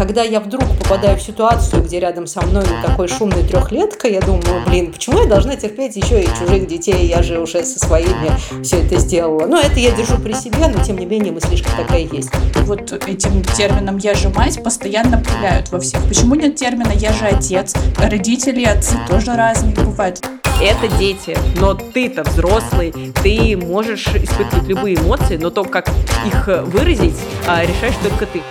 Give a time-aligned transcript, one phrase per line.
[0.00, 4.64] когда я вдруг попадаю в ситуацию, где рядом со мной такой шумный трехлетка, я думаю,
[4.66, 7.06] блин, почему я должна терпеть еще и чужих детей?
[7.06, 8.30] Я же уже со своими
[8.62, 9.44] все это сделала.
[9.44, 12.30] Но это я держу при себе, но тем не менее мыслишка такая есть.
[12.64, 16.02] Вот этим термином «я же мать» постоянно пуляют во всех.
[16.08, 17.74] Почему нет термина «я же отец»?
[17.98, 20.22] Родители и отцы тоже разные бывают
[20.62, 22.92] это дети, но ты-то взрослый,
[23.22, 25.88] ты можешь испытывать любые эмоции, но то, как
[26.26, 28.42] их выразить, а, решаешь только ты.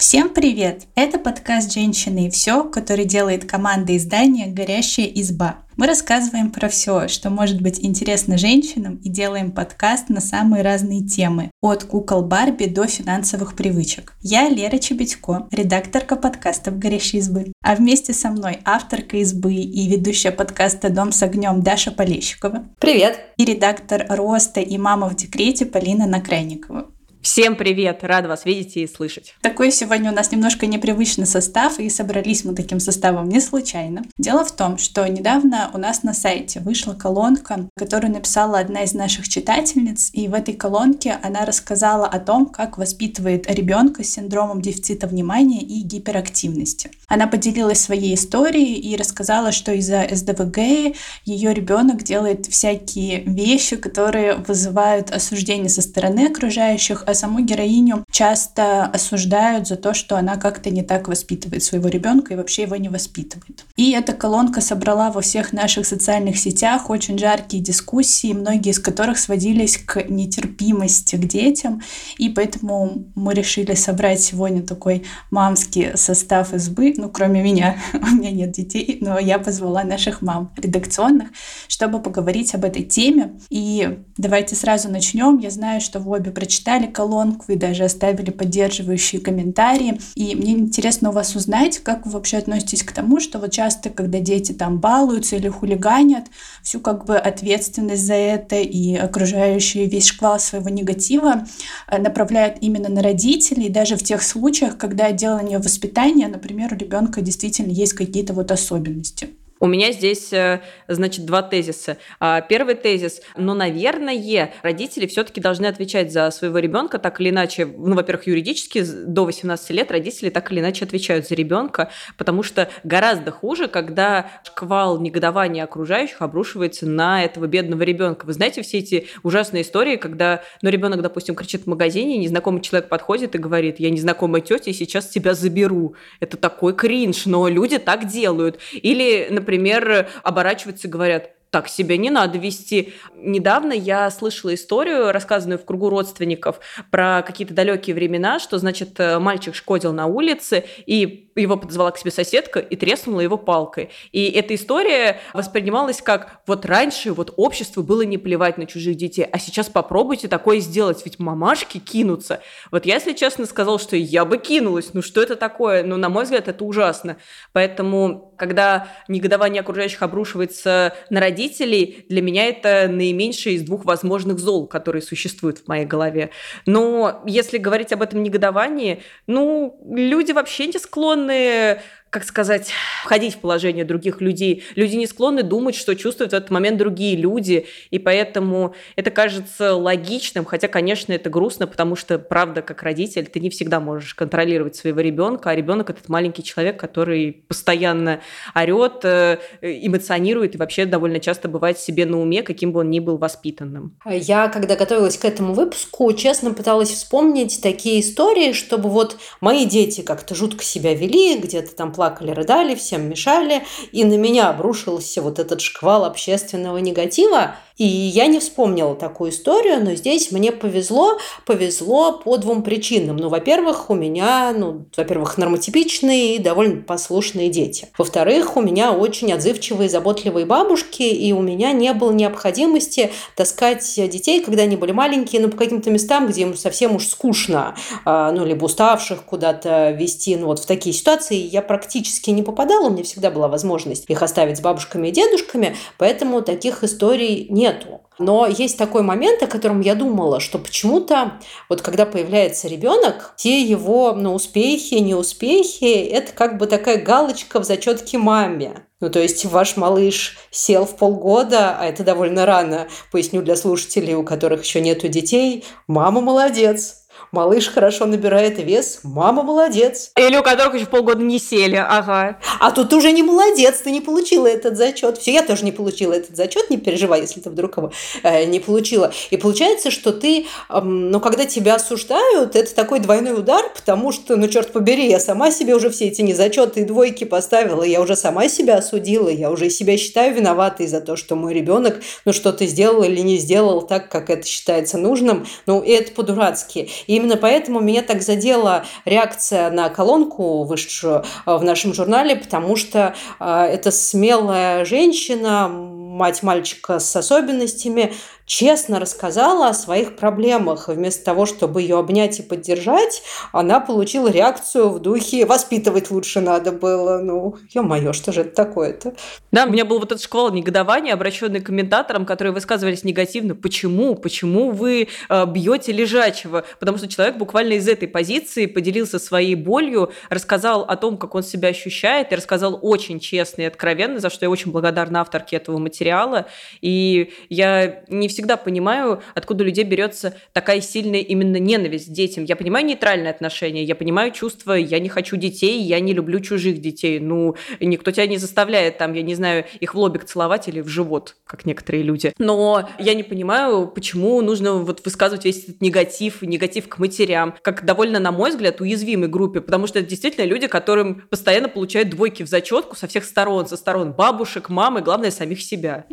[0.00, 0.86] Всем привет!
[0.94, 5.58] Это подкаст «Женщины и все», который делает команда издания «Горящая изба».
[5.76, 11.02] Мы рассказываем про все, что может быть интересно женщинам и делаем подкаст на самые разные
[11.02, 14.14] темы, от кукол Барби до финансовых привычек.
[14.22, 20.30] Я Лера Чебедько, редакторка подкастов «Горящей избы», а вместе со мной авторка избы и ведущая
[20.30, 22.64] подкаста «Дом с огнем» Даша Полещикова.
[22.78, 23.20] Привет!
[23.36, 26.86] И редактор «Роста» и «Мама в декрете» Полина Накрайникова.
[27.22, 27.98] Всем привет!
[28.02, 29.34] Рад вас видеть и слышать.
[29.42, 34.04] Такой сегодня у нас немножко непривычный состав, и собрались мы таким составом не случайно.
[34.16, 38.94] Дело в том, что недавно у нас на сайте вышла колонка, которую написала одна из
[38.94, 44.62] наших читательниц, и в этой колонке она рассказала о том, как воспитывает ребенка с синдромом
[44.62, 46.90] дефицита внимания и гиперактивности.
[47.06, 54.36] Она поделилась своей историей и рассказала, что из-за СДВГ ее ребенок делает всякие вещи, которые
[54.36, 60.70] вызывают осуждение со стороны окружающих, а саму героиню часто осуждают за то, что она как-то
[60.70, 63.64] не так воспитывает своего ребенка и вообще его не воспитывает.
[63.76, 69.18] И эта колонка собрала во всех наших социальных сетях очень жаркие дискуссии, многие из которых
[69.18, 71.82] сводились к нетерпимости к детям,
[72.18, 78.30] и поэтому мы решили собрать сегодня такой мамский состав избы, ну, кроме меня, у меня
[78.30, 81.28] нет детей, но я позвала наших мам редакционных,
[81.68, 83.40] чтобы поговорить об этой теме.
[83.50, 85.38] И давайте сразу начнем.
[85.38, 89.98] Я знаю, что вы обе прочитали колонку и даже оставили поддерживающие комментарии.
[90.16, 93.88] И мне интересно у вас узнать, как вы вообще относитесь к тому, что вот часто,
[93.88, 96.26] когда дети там балуются или хулиганят,
[96.62, 101.46] всю как бы ответственность за это и окружающий весь шквал своего негатива
[101.88, 106.28] э, направляют именно на родителей, даже в тех случаях, когда дело не в воспитании, а,
[106.28, 109.30] например, у ребенка действительно есть какие-то вот особенности.
[109.62, 111.98] У меня здесь, э, значит, два тезиса.
[112.18, 117.66] А, первый тезис, ну, наверное, родители все-таки должны отвечать за своего ребенка так или иначе.
[117.66, 122.70] Ну, во-первых, юридически до 18 лет родители так или иначе отвечают за ребенка, потому что
[122.84, 128.24] гораздо хуже, когда шквал негодования окружающих обрушивается на этого бедного ребенка.
[128.24, 132.88] Вы знаете все эти ужасные истории, когда, ну, ребенок, допустим, кричит в магазине, незнакомый человек
[132.88, 135.96] подходит и говорит, я незнакомая тетя, сейчас тебя заберу.
[136.18, 138.58] Это такой кринж, но люди так делают.
[138.72, 142.94] Или, например, например, оборачиваются и говорят, так себя не надо вести.
[143.14, 149.18] Недавно я слышала историю, рассказанную в кругу родственников, про какие-то далекие времена, что, значит, э,
[149.18, 153.90] мальчик шкодил на улице, и его подозвала к себе соседка и треснула его палкой.
[154.12, 159.24] И эта история воспринималась как вот раньше вот обществу было не плевать на чужих детей,
[159.24, 162.40] а сейчас попробуйте такое сделать, ведь мамашки кинутся.
[162.70, 165.82] Вот я, если честно, сказала, что я бы кинулась, ну что это такое?
[165.82, 167.16] Ну, на мой взгляд, это ужасно.
[167.52, 174.38] Поэтому, когда негодование окружающих обрушивается на родителей, родителей для меня это наименьшее из двух возможных
[174.38, 176.30] зол, которые существуют в моей голове.
[176.66, 181.80] Но если говорить об этом негодовании, ну, люди вообще не склонны
[182.10, 182.72] как сказать,
[183.04, 184.64] входить в положение других людей.
[184.74, 189.74] Люди не склонны думать, что чувствуют в этот момент другие люди, и поэтому это кажется
[189.76, 194.74] логичным, хотя, конечно, это грустно, потому что, правда, как родитель, ты не всегда можешь контролировать
[194.74, 198.20] своего ребенка, а ребенок этот маленький человек, который постоянно
[198.56, 202.98] орет, э, эмоционирует и вообще довольно часто бывает себе на уме, каким бы он ни
[202.98, 203.96] был воспитанным.
[204.04, 210.00] Я, когда готовилась к этому выпуску, честно пыталась вспомнить такие истории, чтобы вот мои дети
[210.00, 213.62] как-то жутко себя вели, где-то там плакали, рыдали, всем мешали,
[213.92, 219.82] и на меня обрушился вот этот шквал общественного негатива, и я не вспомнила такую историю,
[219.82, 223.16] но здесь мне повезло, повезло по двум причинам.
[223.16, 227.88] Ну, во-первых, у меня, ну, во-первых, нормотипичные и довольно послушные дети.
[227.96, 234.42] Во-вторых, у меня очень отзывчивые, заботливые бабушки, и у меня не было необходимости таскать детей,
[234.42, 238.44] когда они были маленькие, ну, по каким-то местам, где им совсем уж скучно, а, ну,
[238.44, 243.04] либо уставших куда-то вести, ну, вот в такие ситуации я практически не попадала, у меня
[243.04, 248.00] всегда была возможность их оставить с бабушками и дедушками, поэтому таких историй нет нету.
[248.18, 253.62] Но есть такой момент, о котором я думала, что почему-то вот когда появляется ребенок, те
[253.62, 258.84] его ну, успехи, неуспехи, это как бы такая галочка в зачетке маме.
[259.00, 264.14] Ну, то есть ваш малыш сел в полгода, а это довольно рано, поясню для слушателей,
[264.14, 266.99] у которых еще нету детей, мама молодец,
[267.32, 270.10] Малыш хорошо набирает вес, мама молодец.
[270.16, 272.38] Или у которых еще полгода не сели, ага.
[272.58, 275.18] А тут ты уже не молодец, ты не получила этот зачет.
[275.18, 277.92] Все, я тоже не получила этот зачет, не переживай, если ты вдруг его
[278.24, 279.12] э, не получила.
[279.30, 284.34] И получается, что ты, э, ну, когда тебя осуждают, это такой двойной удар, потому что,
[284.34, 288.16] ну, черт побери, я сама себе уже все эти незачеты и двойки поставила, я уже
[288.16, 292.66] сама себя осудила, я уже себя считаю виноватой за то, что мой ребенок, ну, что-то
[292.66, 295.46] сделал или не сделал так, как это считается нужным.
[295.66, 296.90] Ну, и это по-дурацки.
[297.06, 302.76] И именно поэтому меня так задела реакция на колонку, вышедшую э, в нашем журнале, потому
[302.76, 308.12] что э, это смелая женщина, мать мальчика с особенностями,
[308.50, 310.88] честно рассказала о своих проблемах.
[310.88, 316.72] Вместо того, чтобы ее обнять и поддержать, она получила реакцию в духе «воспитывать лучше надо
[316.72, 317.18] было».
[317.18, 319.14] Ну, ё-моё, что же это такое-то?
[319.52, 323.54] Да, у меня был вот этот шквал негодования, обращенный к комментаторам, которые высказывались негативно.
[323.54, 324.16] Почему?
[324.16, 326.64] Почему вы э, бьете лежачего?
[326.80, 331.44] Потому что человек буквально из этой позиции поделился своей болью, рассказал о том, как он
[331.44, 335.78] себя ощущает, и рассказал очень честно и откровенно, за что я очень благодарна авторке этого
[335.78, 336.46] материала.
[336.80, 342.12] И я не всегда всегда понимаю, откуда у людей берется такая сильная именно ненависть к
[342.12, 342.44] детям.
[342.44, 346.80] Я понимаю нейтральное отношение, я понимаю чувство, я не хочу детей, я не люблю чужих
[346.80, 347.20] детей.
[347.20, 350.88] Ну, никто тебя не заставляет там, я не знаю, их в лобик целовать или в
[350.88, 352.32] живот, как некоторые люди.
[352.38, 357.84] Но я не понимаю, почему нужно вот высказывать весь этот негатив, негатив к матерям, как
[357.84, 362.42] довольно, на мой взгляд, уязвимой группе, потому что это действительно люди, которым постоянно получают двойки
[362.42, 366.06] в зачетку со всех сторон, со сторон бабушек, мамы, главное, самих себя.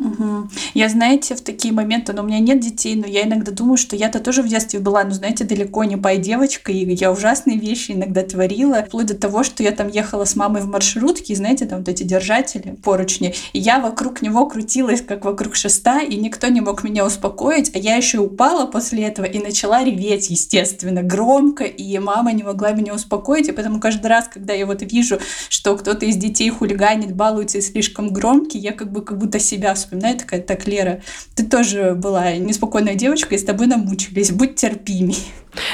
[0.74, 3.94] Я, знаете, в такие моменты но у меня нет детей, но я иногда думаю, что
[3.96, 7.92] я-то тоже в детстве была, ну, знаете, далеко не пой девочка, и я ужасные вещи
[7.92, 11.66] иногда творила, вплоть до того, что я там ехала с мамой в маршрутке, и, знаете,
[11.66, 16.48] там вот эти держатели, поручни, и я вокруг него крутилась, как вокруг шеста, и никто
[16.48, 21.64] не мог меня успокоить, а я еще упала после этого и начала реветь, естественно, громко,
[21.64, 25.18] и мама не могла меня успокоить, и поэтому каждый раз, когда я вот вижу,
[25.48, 29.74] что кто-то из детей хулиганит, балуется и слишком громкий, я как бы как будто себя
[29.74, 31.02] вспоминаю, такая, так, Лера,
[31.34, 34.32] ты тоже была неспокойная девочка, и с тобой намучились.
[34.32, 35.16] Будь терпимей.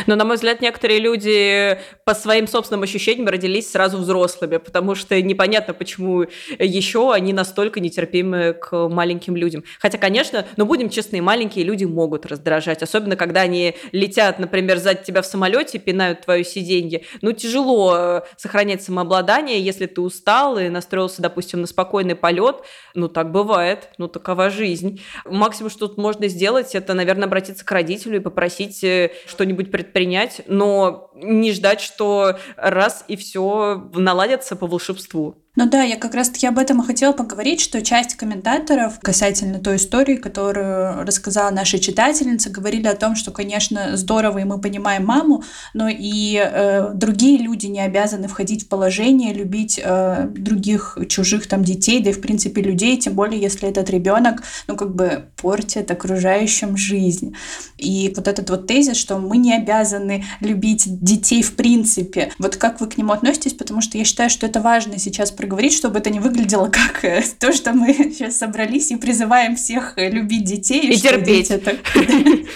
[0.06, 5.20] Но, на мой взгляд, некоторые люди по своим собственным ощущениям родились сразу взрослыми, потому что
[5.20, 6.26] непонятно, почему
[6.58, 9.64] еще они настолько нетерпимы к маленьким людям.
[9.78, 15.04] Хотя, конечно, но будем честны, маленькие люди могут раздражать, особенно когда они летят, например, сзади
[15.04, 17.02] тебя в самолете, пинают твое сиденье.
[17.20, 22.56] Ну, тяжело э, сохранять самообладание, если ты устал и настроился, допустим, на спокойный полет.
[22.94, 25.02] Ну, так бывает, ну, такова жизнь.
[25.26, 30.40] Максимум, что тут можно сделать, это, наверное, обратиться к родителю и попросить э, что-нибудь предпринять,
[30.46, 35.43] но не ждать, что раз и все наладится по волшебству.
[35.56, 39.76] Ну да, я как раз-таки об этом и хотела поговорить, что часть комментаторов касательно той
[39.76, 45.44] истории, которую рассказала наша читательница, говорили о том, что, конечно, здорово, и мы понимаем маму,
[45.72, 51.62] но и э, другие люди не обязаны входить в положение, любить э, других чужих там
[51.62, 55.88] детей, да и в принципе людей, тем более если этот ребенок, ну как бы портит
[55.88, 57.36] окружающим жизнь.
[57.78, 62.32] И вот этот вот тезис, что мы не обязаны любить детей в принципе.
[62.40, 63.54] Вот как вы к нему относитесь?
[63.54, 67.22] Потому что я считаю, что это важно сейчас проговорить, чтобы это не выглядело как э,
[67.38, 70.90] то, что мы сейчас собрались и призываем всех э, любить детей.
[70.90, 71.50] И терпеть.
[71.50, 71.76] Это...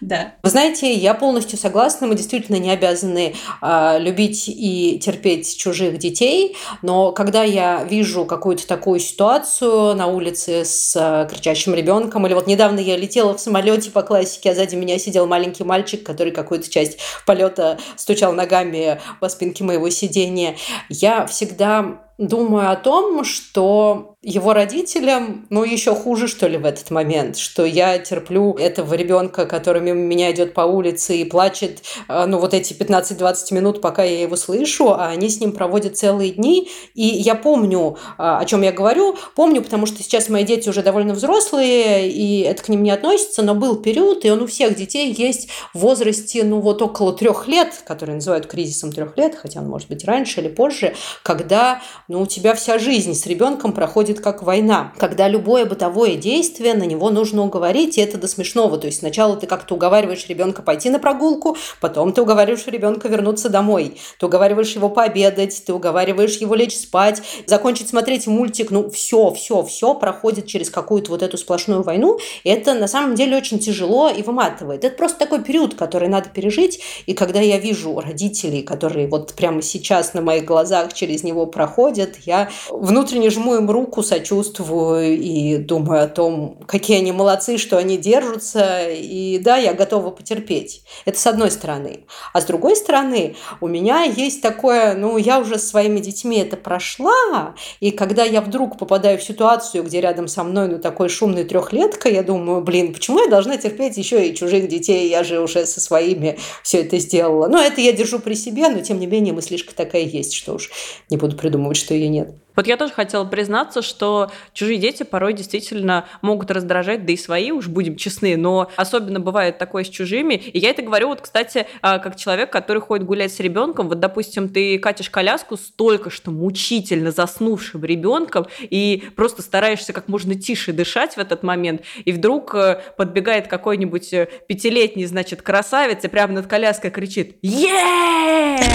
[0.00, 0.34] Да.
[0.44, 6.56] Вы знаете, я полностью согласна, мы действительно не обязаны э, любить и терпеть чужих детей,
[6.82, 12.46] но когда я вижу какую-то такую ситуацию на улице с э, кричащим ребенком, или вот
[12.46, 16.70] недавно я летела в самолете по классике, а сзади меня сидел маленький мальчик, который какую-то
[16.70, 20.56] часть полета стучал ногами по спинке моего сидения,
[20.88, 26.90] я всегда думаю о том, что его родителям, ну, еще хуже, что ли, в этот
[26.90, 32.26] момент, что я терплю этого ребенка, который мимо меня идет по улице и плачет, э,
[32.26, 36.32] ну, вот эти 15-20 минут, пока я его слышу, а они с ним проводят целые
[36.32, 36.68] дни.
[36.94, 40.82] И я помню, э, о чем я говорю, помню, потому что сейчас мои дети уже
[40.82, 44.74] довольно взрослые, и это к ним не относится, но был период, и он у всех
[44.74, 49.60] детей есть в возрасте, ну, вот около трех лет, который называют кризисом трех лет, хотя
[49.60, 54.20] он может быть раньше или позже, когда, ну, у тебя вся жизнь с ребенком проходит
[54.20, 58.78] как война, когда любое бытовое действие, на него нужно уговорить, и это до смешного.
[58.78, 63.50] То есть сначала ты как-то уговариваешь ребенка пойти на прогулку, потом ты уговариваешь ребенка вернуться
[63.50, 69.30] домой, ты уговариваешь его пообедать, ты уговариваешь его лечь спать, закончить смотреть мультик, ну все,
[69.32, 73.58] все, все проходит через какую-то вот эту сплошную войну, и это на самом деле очень
[73.58, 74.82] тяжело и выматывает.
[74.82, 79.60] Это просто такой период, который надо пережить, и когда я вижу родителей, которые вот прямо
[79.60, 85.56] сейчас на моих глазах через него проходят, проходят, я внутренне жму им руку, сочувствую и
[85.56, 88.88] думаю о том, какие они молодцы, что они держатся.
[88.88, 90.82] И да, я готова потерпеть.
[91.04, 92.00] Это с одной стороны.
[92.32, 96.56] А с другой стороны, у меня есть такое, ну, я уже с своими детьми это
[96.56, 101.44] прошла, и когда я вдруг попадаю в ситуацию, где рядом со мной, ну, такой шумный
[101.44, 105.66] трехлетка, я думаю, блин, почему я должна терпеть еще и чужих детей, я же уже
[105.66, 107.48] со своими все это сделала.
[107.48, 110.70] Ну, это я держу при себе, но тем не менее мыслишка такая есть, что уж
[111.10, 112.34] не буду придумывать, что ее нет.
[112.58, 117.52] Вот я тоже хотела признаться, что чужие дети порой действительно могут раздражать, да и свои,
[117.52, 120.34] уж будем честны, но особенно бывает такое с чужими.
[120.34, 123.88] И я это говорю вот, кстати, а, как человек, который ходит гулять с ребенком.
[123.88, 130.08] Вот, допустим, ты катишь коляску с только что мучительно заснувшим ребенком и просто стараешься как
[130.08, 136.02] можно тише дышать в этот момент, и вдруг э, подбегает какой-нибудь э, пятилетний, значит, красавец
[136.02, 138.58] и прямо над коляской кричит «Е!»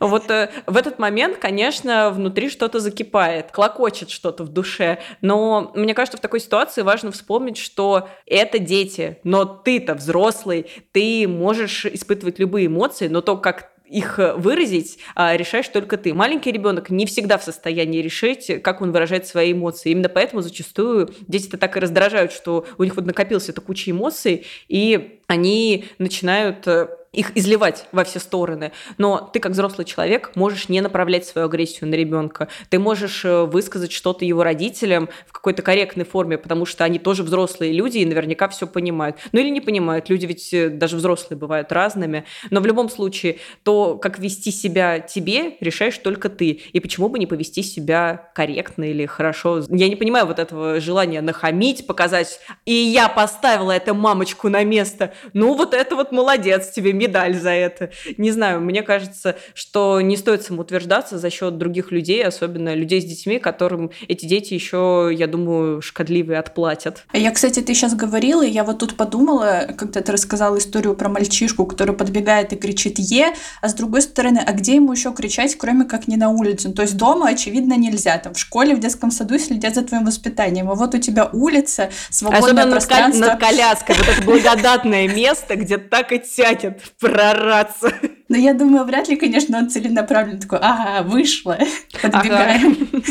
[0.00, 4.98] Вот э, в этот момент, конечно, внутри что-то закипает, клокочет что-то в душе.
[5.20, 11.26] Но мне кажется, в такой ситуации важно вспомнить, что это дети, но ты-то взрослый, ты
[11.28, 16.14] можешь испытывать любые эмоции, но то, как их выразить, а, решаешь только ты.
[16.14, 19.90] Маленький ребенок не всегда в состоянии решить, как он выражает свои эмоции.
[19.90, 24.46] Именно поэтому зачастую дети-то так и раздражают, что у них вот накопилась эта куча эмоций,
[24.68, 28.72] и они начинают э, их изливать во все стороны.
[28.98, 32.48] Но ты, как взрослый человек, можешь не направлять свою агрессию на ребенка.
[32.68, 37.22] Ты можешь э, высказать что-то его родителям в какой-то корректной форме, потому что они тоже
[37.22, 39.16] взрослые люди и наверняка все понимают.
[39.32, 40.10] Ну или не понимают.
[40.10, 42.24] Люди ведь э, даже взрослые бывают разными.
[42.50, 46.50] Но в любом случае, то, как вести себя тебе, решаешь только ты.
[46.50, 49.62] И почему бы не повести себя корректно или хорошо?
[49.70, 55.14] Я не понимаю вот этого желания нахамить, показать, и я поставила эту мамочку на место.
[55.32, 57.90] Ну вот это вот молодец тебе, медаль за это.
[58.16, 63.04] Не знаю, мне кажется, что не стоит самоутверждаться за счет других людей, особенно людей с
[63.04, 67.04] детьми, которым эти дети еще, я думаю, шкодливые отплатят.
[67.12, 71.08] Я, кстати, ты сейчас говорила, и я вот тут подумала, когда ты рассказала историю про
[71.08, 75.56] мальчишку, который подбегает и кричит «Е», а с другой стороны, а где ему еще кричать,
[75.56, 76.72] кроме как не на улице?
[76.72, 78.18] То есть дома, очевидно, нельзя.
[78.18, 80.70] Там в школе, в детском саду следят за твоим воспитанием.
[80.70, 83.20] А вот у тебя улица, свободное Особенно пространство.
[83.20, 87.92] над, над коляской, вот это благодатное место, где так и тянет прораться.
[88.28, 91.58] Но я думаю, вряд ли, конечно, он целенаправленно такой, ага, вышло,
[92.02, 92.88] подбегаем.
[92.92, 93.02] Ага.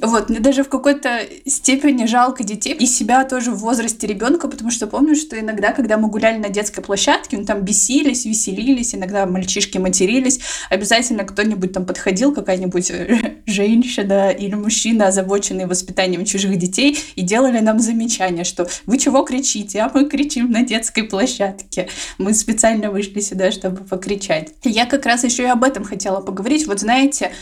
[0.00, 4.70] Вот, мне даже в какой-то степени жалко детей и себя тоже в возрасте ребенка, потому
[4.70, 9.26] что помню, что иногда, когда мы гуляли на детской площадке, мы там бесились, веселились, иногда
[9.26, 10.40] мальчишки матерились,
[10.70, 17.58] обязательно кто-нибудь там подходил, какая-нибудь э, женщина или мужчина, озабоченный воспитанием чужих детей, и делали
[17.58, 21.88] нам замечание, что вы чего кричите, а мы кричим на детской площадке.
[22.18, 24.50] Мы специально вышли сюда, чтобы покричать.
[24.64, 26.66] Я как раз еще и об этом хотела поговорить.
[26.66, 27.32] Вот знаете,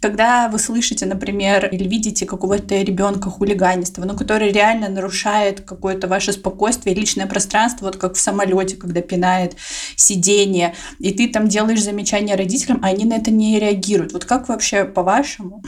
[0.00, 6.32] когда вы слышите, например, или видите какого-то ребенка хулиганистого, ну, который реально нарушает какое-то ваше
[6.32, 9.56] спокойствие, личное пространство, вот как в самолете, когда пинает
[9.96, 14.12] сиденье, и ты там делаешь замечания родителям, а они на это не реагируют.
[14.12, 15.62] Вот как вообще по-вашему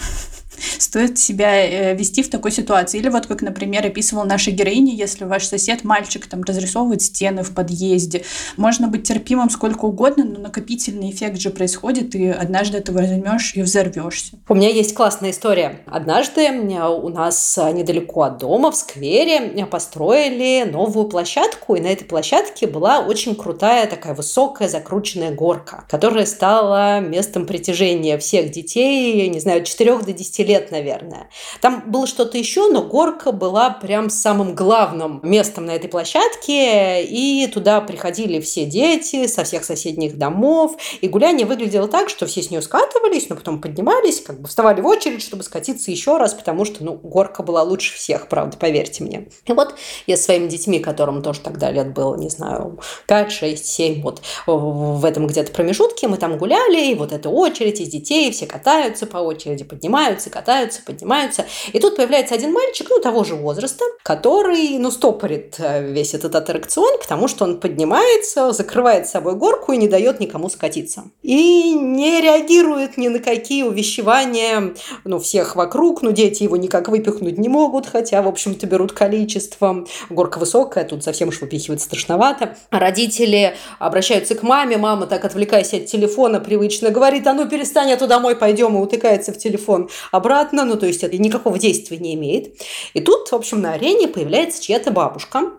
[0.78, 2.98] стоит себя э, вести в такой ситуации.
[2.98, 7.54] Или вот как, например, описывал наша героиня, если ваш сосед, мальчик, там разрисовывает стены в
[7.54, 8.24] подъезде.
[8.56, 13.62] Можно быть терпимым сколько угодно, но накопительный эффект же происходит, и однажды ты возьмешь и
[13.62, 14.38] взорвешься.
[14.48, 15.80] У меня есть классная история.
[15.86, 22.66] Однажды у нас недалеко от дома, в сквере, построили новую площадку, и на этой площадке
[22.66, 29.60] была очень крутая такая высокая закрученная горка, которая стала местом притяжения всех детей, не знаю,
[29.60, 31.28] от 4 до 10 лет, наверное.
[31.60, 37.46] Там было что-то еще, но горка была прям самым главным местом на этой площадке, и
[37.46, 42.50] туда приходили все дети со всех соседних домов, и гуляние выглядело так, что все с
[42.50, 46.64] нее скатывались, но потом поднимались, как бы вставали в очередь, чтобы скатиться еще раз, потому
[46.64, 49.28] что, ну, горка была лучше всех, правда, поверьте мне.
[49.44, 49.74] И вот
[50.06, 54.22] я с своими детьми, которым тоже тогда лет было, не знаю, 5, 6, 7, вот
[54.46, 59.06] в этом где-то промежутке мы там гуляли, и вот эта очередь из детей, все катаются
[59.06, 61.46] по очереди, поднимаются, катаются, поднимаются.
[61.72, 66.34] И тут появляется один мальчик, ну, того же возраста, который, ну, стопорит э, весь этот
[66.36, 71.04] аттракцион, потому что он поднимается, закрывает с собой горку и не дает никому скатиться.
[71.22, 77.38] И не реагирует ни на какие увещевания, ну, всех вокруг, ну, дети его никак выпихнуть
[77.38, 79.86] не могут, хотя, в общем-то, берут количеством.
[80.08, 82.56] Горка высокая, тут совсем уж выпихивать страшновато.
[82.70, 87.96] Родители обращаются к маме, мама, так отвлекаясь от телефона, привычно говорит, а ну перестань, а
[87.96, 89.88] то домой пойдем, и утыкается в телефон.
[90.12, 92.54] А обратно, ну, то есть это никакого действия не имеет.
[92.92, 95.52] И тут, в общем, на арене появляется чья-то бабушка,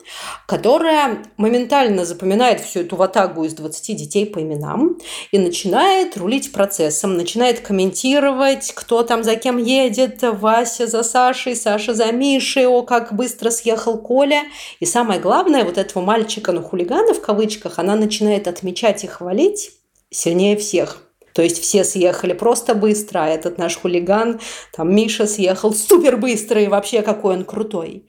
[0.47, 4.99] которая моментально запоминает всю эту ватагу из 20 детей по именам
[5.31, 11.93] и начинает рулить процессом, начинает комментировать, кто там за кем едет, Вася за Сашей, Саша
[11.93, 14.43] за Мишей, о, как быстро съехал Коля.
[14.79, 19.71] И самое главное, вот этого мальчика, ну, хулигана в кавычках, она начинает отмечать и хвалить
[20.11, 21.08] сильнее всех.
[21.33, 24.39] То есть все съехали просто быстро, а этот наш хулиган,
[24.75, 28.07] там Миша съехал супер быстро, и вообще какой он крутой.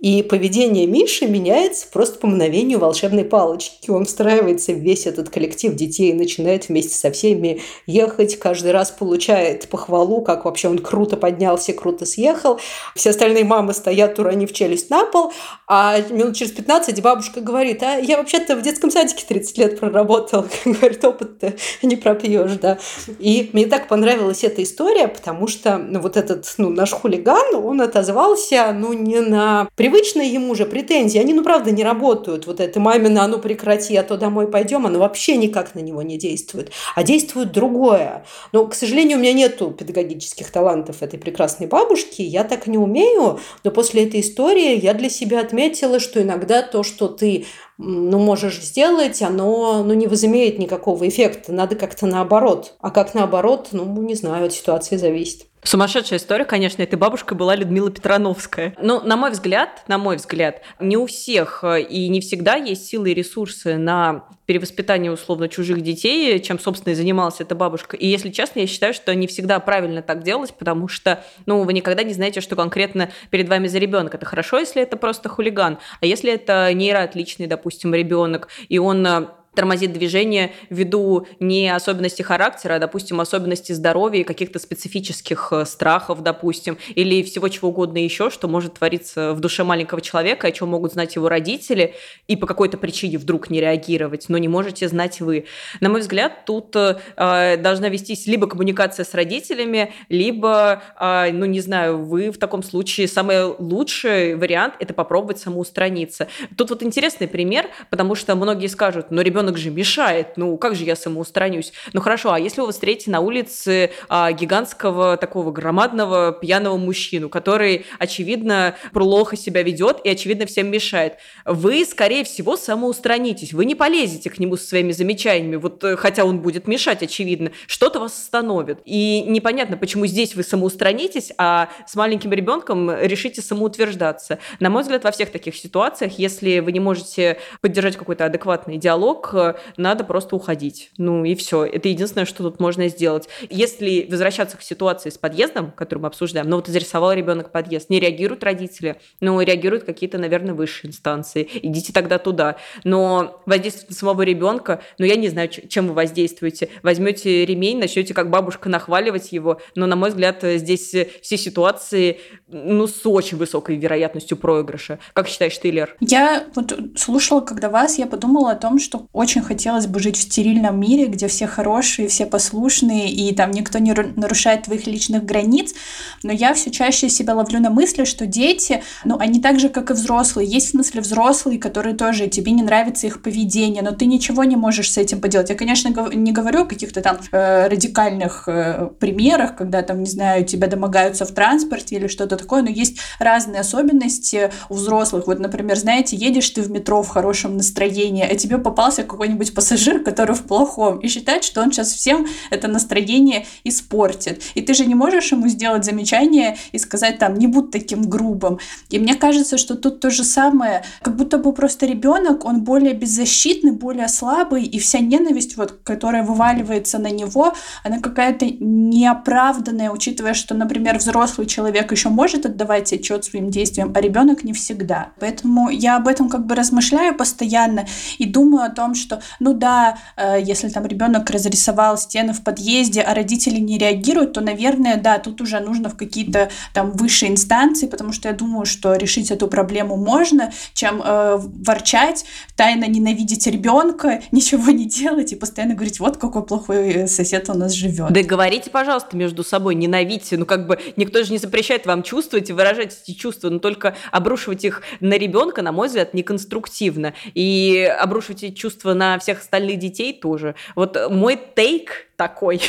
[0.00, 3.90] И поведение Миши меняется просто по мгновению волшебной палочки.
[3.90, 8.38] Он встраивается в весь этот коллектив детей и начинает вместе со всеми ехать.
[8.38, 12.58] Каждый раз получает похвалу, как вообще он круто поднялся, круто съехал.
[12.94, 15.32] Все остальные мамы стоят, уронив челюсть на пол.
[15.68, 20.46] А минут через 15 бабушка говорит, а я вообще-то в детском садике 30 лет проработал.
[20.64, 22.78] Говорит, опыт-то не пропьешь, да.
[23.18, 27.82] И мне так понравилась эта история, потому что ну, вот этот ну, наш хулиган, он
[27.82, 32.46] отозвался ну, не на привычные ему же претензии, они, ну, правда, не работают.
[32.46, 36.02] Вот это мамина, а ну, прекрати, а то домой пойдем, оно вообще никак на него
[36.02, 36.70] не действует.
[36.94, 38.24] А действует другое.
[38.52, 43.40] Но, к сожалению, у меня нету педагогических талантов этой прекрасной бабушки, я так не умею,
[43.64, 48.60] но после этой истории я для себя отметила, что иногда то, что ты ну, можешь
[48.60, 51.52] сделать, оно ну, не возымеет никакого эффекта.
[51.52, 52.74] Надо как-то наоборот.
[52.80, 55.49] А как наоборот, ну, не знаю, от ситуации зависит.
[55.62, 58.74] Сумасшедшая история, конечно, этой бабушкой была Людмила Петрановская.
[58.80, 62.86] Но, на мой взгляд, на мой взгляд, не у всех э, и не всегда есть
[62.86, 67.96] силы и ресурсы на перевоспитание условно чужих детей, чем, собственно, и занималась эта бабушка.
[67.96, 71.74] И, если честно, я считаю, что не всегда правильно так делать, потому что, ну, вы
[71.74, 74.14] никогда не знаете, что конкретно перед вами за ребенок.
[74.14, 79.26] Это хорошо, если это просто хулиган, а если это нейроотличный, допустим, ребенок, и он э,
[79.54, 86.78] тормозит движение ввиду не особенностей характера, а, допустим, особенностей здоровья каких-то специфических э, страхов, допустим,
[86.94, 90.92] или всего чего угодно еще, что может твориться в душе маленького человека, о чем могут
[90.92, 91.94] знать его родители,
[92.28, 95.46] и по какой-то причине вдруг не реагировать, но не можете знать вы.
[95.80, 101.60] На мой взгляд, тут э, должна вестись либо коммуникация с родителями, либо, э, ну, не
[101.60, 106.28] знаю, вы в таком случае самый лучший вариант– это попробовать самоустраниться.
[106.56, 110.74] Тут вот интересный пример, потому что многие скажут, но ребенок ребенок же мешает, ну как
[110.74, 111.72] же я самоустранюсь?
[111.94, 117.86] Ну хорошо, а если вы встретите на улице а, гигантского такого громадного пьяного мужчину, который,
[117.98, 121.14] очевидно, плохо себя ведет и, очевидно, всем мешает,
[121.46, 126.24] вы, скорее всего, самоустранитесь, вы не полезете к нему со своими замечаниями, вот э, хотя
[126.24, 128.80] он будет мешать, очевидно, что-то вас остановит.
[128.84, 134.38] И непонятно, почему здесь вы самоустранитесь, а с маленьким ребенком решите самоутверждаться.
[134.58, 139.29] На мой взгляд, во всех таких ситуациях, если вы не можете поддержать какой-то адекватный диалог,
[139.34, 140.90] Э, надо просто уходить.
[140.96, 141.64] Ну и все.
[141.64, 143.28] Это единственное, что тут можно сделать.
[143.48, 148.00] Если возвращаться к ситуации с подъездом, которую мы обсуждаем, ну вот зарисовал ребенок подъезд, не
[148.00, 151.48] реагируют родители, но реагируют какие-то, наверное, высшие инстанции.
[151.62, 152.56] Идите тогда туда.
[152.84, 156.68] Но воздействовать на самого ребенка, ну я не знаю, чем вы воздействуете.
[156.82, 162.86] Возьмете ремень, начнете как бабушка нахваливать его, но, на мой взгляд, здесь все ситуации, ну,
[162.86, 164.98] с очень высокой вероятностью проигрыша.
[165.12, 165.96] Как считаешь ты, Лер?
[166.00, 170.22] Я вот слушала, когда вас, я подумала о том, что очень хотелось бы жить в
[170.22, 175.74] стерильном мире, где все хорошие, все послушные, и там никто не нарушает твоих личных границ.
[176.22, 179.90] Но я все чаще себя ловлю на мысли, что дети, ну, они так же, как
[179.90, 180.48] и взрослые.
[180.48, 184.56] Есть в смысле взрослые, которые тоже, тебе не нравится их поведение, но ты ничего не
[184.56, 185.50] можешь с этим поделать.
[185.50, 190.46] Я, конечно, не говорю о каких-то там э, радикальных э, примерах, когда там, не знаю,
[190.46, 195.26] тебя домогаются в транспорте или что-то такое, но есть разные особенности у взрослых.
[195.26, 200.02] Вот, например, знаете, едешь ты в метро в хорошем настроении, а тебе попался какой-нибудь пассажир,
[200.02, 204.42] который в плохом, и считать, что он сейчас всем это настроение испортит.
[204.54, 208.58] И ты же не можешь ему сделать замечание и сказать там, не будь таким грубым.
[208.88, 212.94] И мне кажется, что тут то же самое, как будто бы просто ребенок, он более
[212.94, 220.34] беззащитный, более слабый, и вся ненависть, вот, которая вываливается на него, она какая-то неоправданная, учитывая,
[220.34, 225.10] что, например, взрослый человек еще может отдавать отчет своим действиям, а ребенок не всегда.
[225.18, 227.86] Поэтому я об этом как бы размышляю постоянно
[228.18, 233.00] и думаю о том, что, ну да, э, если там ребенок разрисовал стены в подъезде,
[233.00, 237.86] а родители не реагируют, то, наверное, да, тут уже нужно в какие-то там высшие инстанции,
[237.86, 242.24] потому что я думаю, что решить эту проблему можно, чем э, ворчать,
[242.56, 247.72] тайно ненавидеть ребенка, ничего не делать и постоянно говорить, вот какой плохой сосед у нас
[247.72, 248.12] живет.
[248.12, 252.50] Да говорите, пожалуйста, между собой, ненавидьте, ну как бы никто же не запрещает вам чувствовать
[252.50, 257.14] и выражать эти чувства, но только обрушивать их на ребенка, на мой взгляд, неконструктивно.
[257.34, 260.54] И обрушивать эти чувства на всех остальных детей тоже.
[260.74, 262.60] Вот мой тейк такой.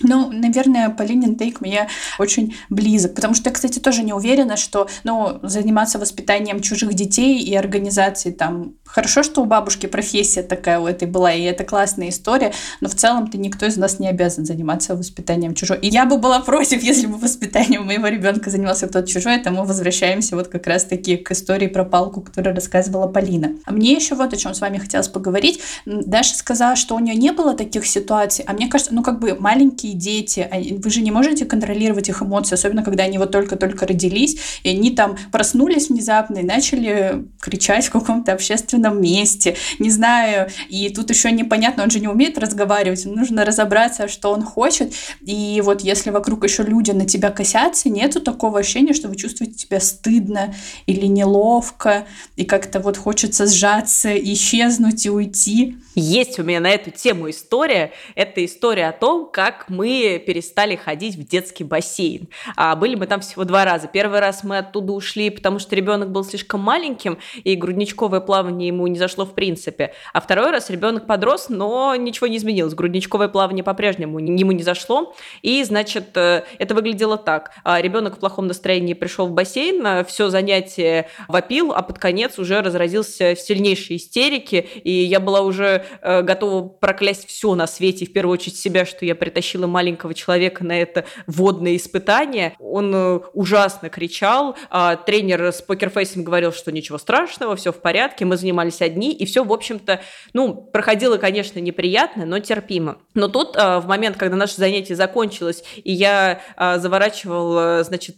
[0.00, 4.88] Ну, наверное, Полинин тейк мне очень близок, потому что я, кстати, тоже не уверена, что,
[5.04, 8.74] ну, заниматься воспитанием чужих детей и организацией там...
[8.84, 12.94] Хорошо, что у бабушки профессия такая у этой была, и это классная история, но в
[12.94, 15.78] целом-то никто из нас не обязан заниматься воспитанием чужого.
[15.78, 19.64] И я бы была против, если бы воспитанием моего ребенка занимался тот чужой, это мы
[19.64, 23.52] возвращаемся вот как раз-таки к истории про палку, которую рассказывала Полина.
[23.66, 25.60] А мне еще вот о чем с вами хотелось поговорить.
[25.84, 29.36] Даша сказала, что у нее не было таких ситуаций, а мне кажется, ну как бы
[29.38, 30.48] маленькие дети,
[30.82, 34.90] вы же не можете контролировать их эмоции, особенно когда они вот только-только родились, и они
[34.90, 41.30] там проснулись внезапно и начали кричать в каком-то общественном месте, не знаю, и тут еще
[41.32, 46.44] непонятно, он же не умеет разговаривать, нужно разобраться, что он хочет, и вот если вокруг
[46.44, 50.54] еще люди на тебя косятся, нету такого ощущения, что вы чувствуете себя стыдно
[50.86, 55.78] или неловко, и как-то вот хочется сжаться, исчезнуть и уйти.
[55.94, 57.92] Есть у меня на эту тему история.
[58.14, 62.28] Это история о том, как мы перестали ходить в детский бассейн.
[62.56, 63.88] А были мы там всего два раза.
[63.88, 68.86] Первый раз мы оттуда ушли, потому что ребенок был слишком маленьким, и грудничковое плавание ему
[68.86, 69.92] не зашло в принципе.
[70.12, 72.74] А второй раз ребенок подрос, но ничего не изменилось.
[72.74, 75.14] Грудничковое плавание по-прежнему ему не зашло.
[75.42, 77.52] И, значит, э, это выглядело так.
[77.64, 82.38] А ребенок в плохом настроении пришел в бассейн, э, все занятие вопил, а под конец
[82.38, 88.06] уже разразился в сильнейшей истерике, и я была уже э, готова проклясть все на свете,
[88.06, 92.54] в первую очередь себя, что я притащила маленького человека на это водное испытание.
[92.58, 98.26] Он э, ужасно кричал, а тренер с покерфейсом говорил, что ничего страшного, все в порядке,
[98.26, 100.02] мы занимались одни, и все, в общем-то,
[100.34, 102.98] ну, проходило, конечно, неприятно, но терпимо.
[103.14, 108.16] Но тут, э, в момент, когда наше занятие закончилось, и я э, заворачивал, значит,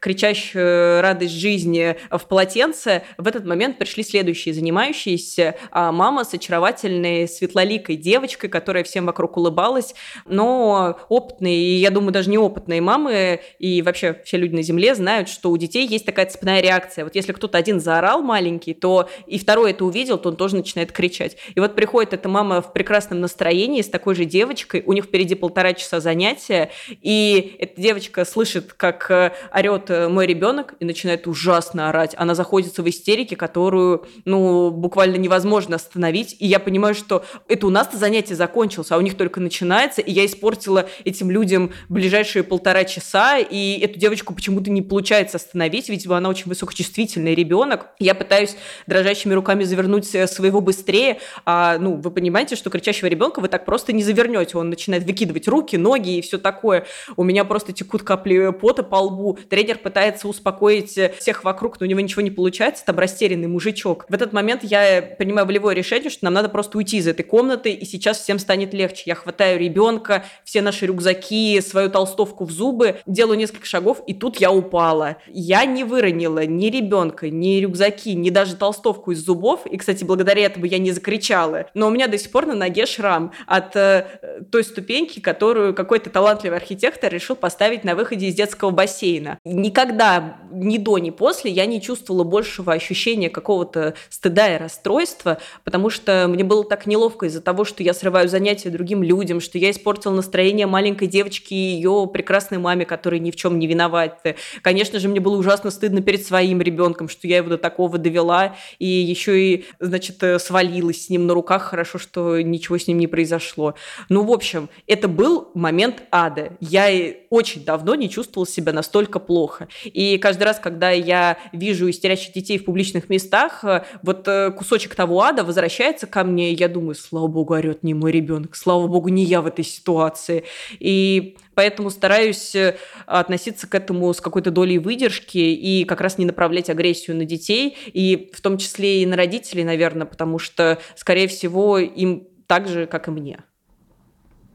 [0.00, 7.26] кричащую радость жизни в полотенце, в этот момент пришли следующие занимающиеся, а мама с очаровательной
[7.28, 9.85] светлоликой девочкой, которая всем вокруг улыбалась,
[10.26, 15.28] но опытные, и я думаю, даже неопытные мамы и вообще все люди на земле знают,
[15.28, 17.04] что у детей есть такая цепная реакция.
[17.04, 20.92] Вот если кто-то один заорал маленький, то и второй это увидел, то он тоже начинает
[20.92, 21.36] кричать.
[21.54, 25.34] И вот приходит эта мама в прекрасном настроении с такой же девочкой, у них впереди
[25.34, 26.70] полтора часа занятия,
[27.02, 32.14] и эта девочка слышит, как э, орет э, мой ребенок и начинает ужасно орать.
[32.16, 36.36] Она заходится в истерике, которую, ну, буквально невозможно остановить.
[36.38, 39.65] И я понимаю, что это у нас-то занятие закончилось, а у них только начинается,
[40.02, 45.88] и я испортила этим людям ближайшие полтора часа, и эту девочку почему-то не получается остановить,
[45.88, 47.88] ведь она очень высокочувствительный ребенок.
[47.98, 53.40] Я пытаюсь дрожащими руками завернуть э, своего быстрее, а, ну, вы понимаете, что кричащего ребенка
[53.40, 56.86] вы так просто не завернете, он начинает выкидывать руки, ноги и все такое.
[57.16, 59.38] У меня просто текут капли пота по лбу.
[59.48, 64.06] Тренер пытается успокоить э, всех вокруг, но у него ничего не получается, там растерянный мужичок.
[64.08, 67.70] В этот момент я принимаю волевое решение, что нам надо просто уйти из этой комнаты,
[67.70, 69.04] и сейчас всем станет легче.
[69.06, 74.36] Я хватаю ребенка, все наши рюкзаки, свою толстовку в зубы, делаю несколько шагов, и тут
[74.38, 75.16] я упала.
[75.26, 80.44] Я не выронила ни ребенка, ни рюкзаки, ни даже толстовку из зубов, и, кстати, благодаря
[80.44, 81.66] этому я не закричала.
[81.74, 84.06] Но у меня до сих пор на ноге шрам от э,
[84.50, 89.38] той ступеньки, которую какой-то талантливый архитектор решил поставить на выходе из детского бассейна.
[89.44, 95.90] Никогда ни до, ни после я не чувствовала большего ощущения какого-то стыда и расстройства, потому
[95.90, 99.70] что мне было так неловко из-за того, что я срываю занятия другим людям, что я
[99.70, 104.36] испортила настроение маленькой девочки и ее прекрасной маме, которые ни в чем не виноваты.
[104.62, 108.56] Конечно же, мне было ужасно стыдно перед своим ребенком, что я его до такого довела,
[108.78, 111.62] и еще и, значит, э, свалилась с ним на руках.
[111.62, 113.74] Хорошо, что ничего с ним не произошло.
[114.08, 116.52] Ну, в общем, это был момент ада.
[116.60, 116.88] Я
[117.30, 119.68] очень давно не чувствовала себя настолько плохо.
[119.84, 124.94] И каждый раз, когда я вижу истерящих детей в публичных местах, э, вот э, кусочек
[124.94, 128.86] того ада возвращается ко мне, и я думаю, слава богу, орет не мой ребенок, слава
[128.86, 130.44] богу, не я в этой ситуации.
[130.78, 136.24] И поэтому стараюсь э, относиться к этому с какой-то долей выдержки и как раз не
[136.24, 141.28] направлять агрессию на детей, и в том числе и на родителей, наверное, потому что, скорее
[141.28, 143.40] всего, им так же, как и мне.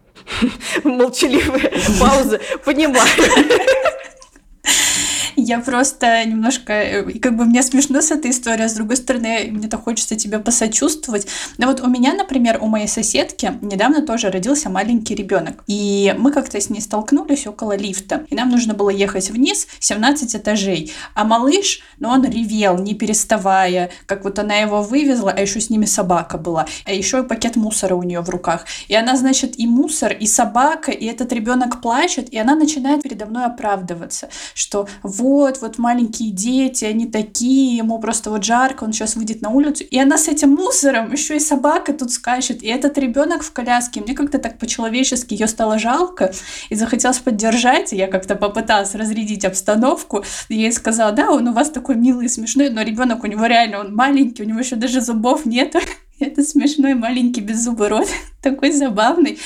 [0.84, 2.39] Молчаливая пауза.
[2.63, 3.08] Понимаю.
[5.51, 6.71] Я просто немножко...
[6.71, 10.15] Э, как бы мне смешно с этой историей, а с другой стороны, мне так хочется
[10.15, 11.27] тебе посочувствовать.
[11.57, 15.61] Но вот у меня, например, у моей соседки недавно тоже родился маленький ребенок.
[15.67, 18.25] И мы как-то с ней столкнулись около лифта.
[18.29, 20.93] И нам нужно было ехать вниз 17 этажей.
[21.15, 25.69] А малыш, ну он ревел, не переставая, как вот она его вывезла, а еще с
[25.69, 26.65] ними собака была.
[26.85, 28.67] А еще и пакет мусора у нее в руках.
[28.87, 33.25] И она, значит, и мусор, и собака, и этот ребенок плачет, и она начинает передо
[33.25, 38.93] мной оправдываться, что вот вот, вот маленькие дети, они такие, ему просто вот жарко, он
[38.93, 39.84] сейчас выйдет на улицу.
[39.84, 42.62] И она с этим мусором, еще и собака тут скачет.
[42.62, 46.32] И этот ребенок в коляске, мне как-то так по-человечески ее стало жалко,
[46.69, 50.23] и захотелось поддержать, и я как-то попыталась разрядить обстановку.
[50.49, 53.47] И я ей сказала, да, он у вас такой милый смешной, но ребенок у него
[53.47, 55.75] реально, он маленький, у него еще даже зубов нет.
[56.19, 58.08] Это смешной маленький беззубый рот,
[58.43, 59.39] такой забавный.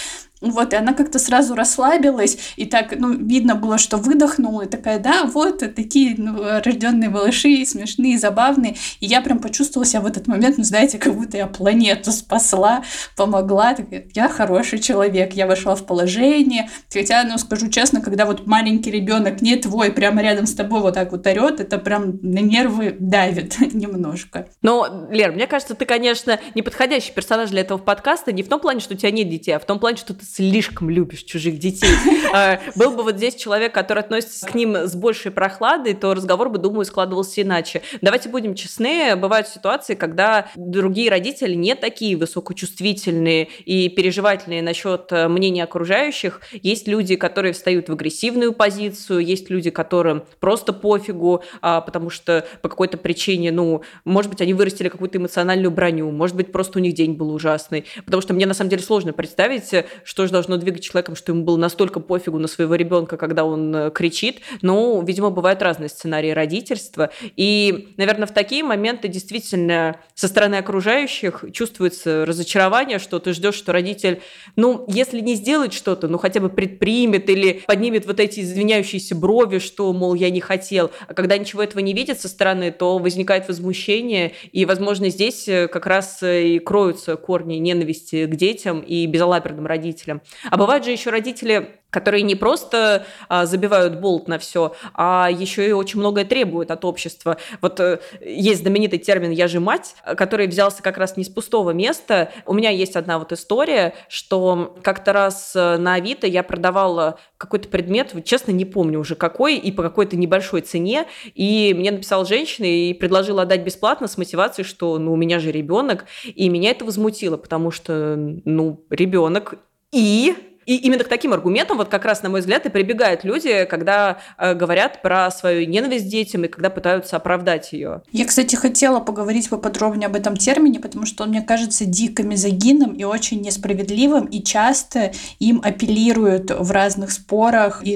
[0.45, 4.99] Вот, и она как-то сразу расслабилась, и так, ну, видно было, что выдохнула, и такая,
[4.99, 8.75] да, вот, такие ну, рожденные малыши, смешные, забавные.
[8.99, 12.83] И я прям почувствовала себя в этот момент, ну, знаете, как будто я планету спасла,
[13.15, 13.73] помогла.
[13.73, 16.69] Такая, я хороший человек, я вошла в положение.
[16.91, 20.93] Хотя, ну, скажу честно, когда вот маленький ребенок не твой, прямо рядом с тобой вот
[20.93, 24.47] так вот орет, это прям на нервы давит немножко.
[24.61, 28.79] Но, Лер, мне кажется, ты, конечно, неподходящий персонаж для этого подкаста не в том плане,
[28.79, 31.89] что у тебя нет детей, а в том плане, что ты слишком любишь чужих детей.
[32.33, 36.49] А, был бы вот здесь человек, который относится к ним с большей прохладой, то разговор
[36.49, 37.81] бы, думаю, складывался иначе.
[38.01, 45.29] Давайте будем честны, бывают ситуации, когда другие родители не такие высокочувствительные и переживательные насчет э,
[45.29, 46.41] мнения окружающих.
[46.51, 52.45] Есть люди, которые встают в агрессивную позицию, есть люди, которым просто пофигу, а, потому что
[52.61, 56.81] по какой-то причине, ну, может быть, они вырастили какую-то эмоциональную броню, может быть, просто у
[56.81, 57.85] них день был ужасный.
[58.03, 59.71] Потому что мне, на самом деле, сложно представить,
[60.03, 63.75] что же должно двигать человеком, что ему было настолько пофигу на своего ребенка, когда он
[63.75, 64.41] э, кричит.
[64.61, 67.11] Но, видимо, бывают разные сценарии родительства.
[67.35, 73.71] И, наверное, в такие моменты действительно со стороны окружающих чувствуется разочарование, что ты ждешь, что
[73.71, 74.21] родитель,
[74.55, 79.59] ну, если не сделает что-то, ну, хотя бы предпримет или поднимет вот эти извиняющиеся брови,
[79.59, 80.91] что, мол, я не хотел.
[81.07, 85.67] А когда ничего этого не видит со стороны, то возникает возмущение, и, возможно, здесь э,
[85.67, 90.21] как раз э, и кроются корни ненависти к детям и безалаберным родителям родителям.
[90.49, 95.67] А бывают же еще родители, которые не просто а, забивают болт на все, а еще
[95.67, 97.37] и очень многое требуют от общества.
[97.61, 101.71] Вот э, есть знаменитый термин «я же мать», который взялся как раз не с пустого
[101.71, 102.33] места.
[102.45, 107.69] У меня есть одна вот история, что как-то раз э, на Авито я продавала какой-то
[107.69, 112.65] предмет, честно, не помню уже какой, и по какой-то небольшой цене, и мне написала женщина
[112.65, 116.83] и предложила отдать бесплатно с мотивацией, что ну у меня же ребенок, и меня это
[116.83, 119.55] возмутило, потому что ну ребенок
[119.95, 123.65] и и именно к таким аргументам, вот как раз, на мой взгляд, и прибегают люди,
[123.65, 128.01] когда э, говорят про свою ненависть детям и когда пытаются оправдать ее.
[128.11, 132.93] Я, кстати, хотела поговорить поподробнее об этом термине, потому что он мне кажется дико мизогинным
[132.93, 137.95] и очень несправедливым, и часто им апеллируют в разных спорах и